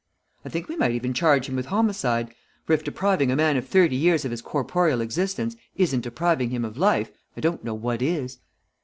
[0.43, 2.33] I think we might even charge him with homicide,
[2.65, 6.65] for if depriving a man of thirty years of his corporeal existence isn't depriving him
[6.65, 8.39] of life, I don't know what is.